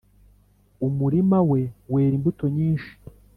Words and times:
Umurima 0.87 1.37
we 1.49 1.61
wera 1.91 2.13
imbuto 2.17 2.45
nyinshi 2.55 2.91